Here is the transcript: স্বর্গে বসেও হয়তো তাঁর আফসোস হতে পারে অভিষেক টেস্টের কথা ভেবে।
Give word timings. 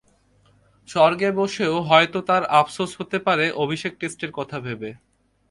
স্বর্গে 0.89 1.29
বসেও 1.31 1.75
হয়তো 1.81 2.19
তাঁর 2.21 2.43
আফসোস 2.59 2.91
হতে 2.99 3.17
পারে 3.19 3.45
অভিষেক 3.55 3.93
টেস্টের 3.99 4.31
কথা 4.31 4.57
ভেবে। 4.59 4.89